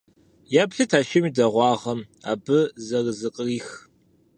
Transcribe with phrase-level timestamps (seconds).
[0.61, 1.99] Еплъыт а шым и дэгъуагъым!
[2.31, 3.67] Абы зэрызыкърих!